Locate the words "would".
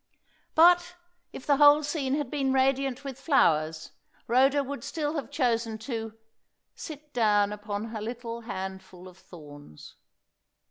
4.63-4.83